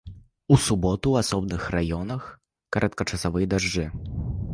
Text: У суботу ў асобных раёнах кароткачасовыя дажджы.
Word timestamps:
У 0.53 0.57
суботу 0.67 1.05
ў 1.09 1.15
асобных 1.25 1.67
раёнах 1.75 2.23
кароткачасовыя 2.77 3.51
дажджы. 3.53 3.85